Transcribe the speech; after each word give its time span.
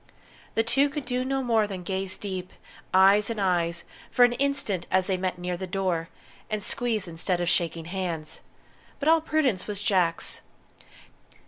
The 0.55 0.63
two 0.63 0.89
could 0.89 1.05
do 1.05 1.23
no 1.23 1.43
more 1.43 1.67
than 1.67 1.83
gaze 1.83 2.17
deep, 2.17 2.51
eyes 2.91 3.29
in 3.29 3.37
eyes, 3.37 3.83
for 4.09 4.25
an 4.25 4.33
instant, 4.33 4.87
as 4.89 5.05
they 5.05 5.15
met 5.15 5.37
near 5.37 5.55
the 5.55 5.67
door, 5.67 6.09
and 6.49 6.63
squeeze 6.63 7.07
instead 7.07 7.39
of 7.39 7.47
shaking 7.49 7.85
hands; 7.85 8.41
but 8.99 9.07
all 9.07 9.21
prudence 9.21 9.67
was 9.67 9.79
Jack's. 9.79 10.41